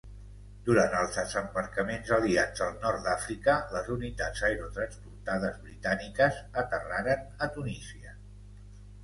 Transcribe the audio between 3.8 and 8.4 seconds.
unitats aerotransportades britàniques aterraren a Tunísia.